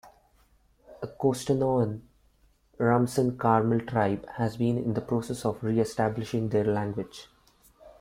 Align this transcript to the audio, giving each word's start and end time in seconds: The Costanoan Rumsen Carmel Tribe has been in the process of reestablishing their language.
The 0.99 1.09
Costanoan 1.09 2.01
Rumsen 2.79 3.37
Carmel 3.37 3.81
Tribe 3.81 4.27
has 4.29 4.57
been 4.57 4.79
in 4.79 4.95
the 4.95 5.01
process 5.01 5.45
of 5.45 5.63
reestablishing 5.63 6.49
their 6.49 6.63
language. 6.63 7.27